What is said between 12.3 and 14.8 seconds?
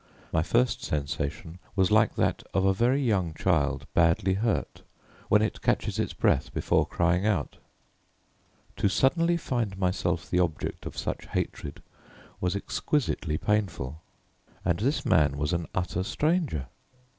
was exquisitely painful: and